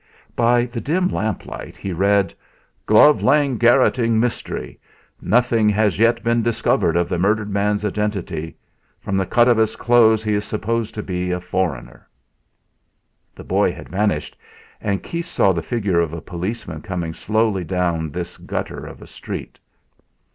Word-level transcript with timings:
By 0.35 0.65
the 0.65 0.81
dim 0.81 1.09
lamplight 1.09 1.77
he 1.77 1.93
read: 1.93 2.33
"Glove 2.87 3.21
Lane 3.21 3.59
garrotting 3.59 4.19
mystery. 4.19 4.79
Nothing 5.21 5.69
has 5.69 5.99
yet 5.99 6.23
been 6.23 6.41
discovered 6.41 6.95
of 6.97 7.07
the 7.07 7.19
murdered 7.19 7.51
man's 7.51 7.85
identity; 7.85 8.57
from 8.99 9.15
the 9.15 9.27
cut 9.27 9.47
of 9.47 9.57
his 9.57 9.75
clothes 9.75 10.23
he 10.23 10.33
is 10.33 10.43
supposed 10.43 10.95
to 10.95 11.03
be 11.03 11.29
a 11.29 11.39
foreigner." 11.39 12.09
The 13.35 13.43
boy 13.43 13.71
had 13.73 13.89
vanished, 13.89 14.35
and 14.81 15.03
Keith 15.03 15.27
saw 15.27 15.51
the 15.51 15.61
figure 15.61 15.99
of 15.99 16.13
a 16.13 16.19
policeman 16.21 16.81
coming 16.81 17.13
slowly 17.13 17.63
down 17.63 18.09
this 18.09 18.37
gutter 18.37 18.83
of 18.87 19.03
a 19.03 19.05
street. 19.07 19.59